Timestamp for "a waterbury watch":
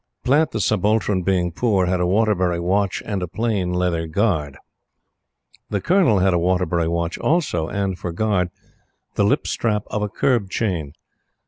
1.99-3.03, 6.33-7.19